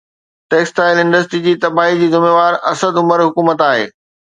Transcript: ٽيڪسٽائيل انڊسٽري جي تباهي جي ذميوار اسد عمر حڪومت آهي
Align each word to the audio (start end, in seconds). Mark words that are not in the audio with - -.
ٽيڪسٽائيل 0.53 1.01
انڊسٽري 1.03 1.43
جي 1.45 1.55
تباهي 1.67 1.95
جي 2.03 2.11
ذميوار 2.17 2.61
اسد 2.75 3.03
عمر 3.07 3.27
حڪومت 3.31 3.67
آهي 3.73 3.91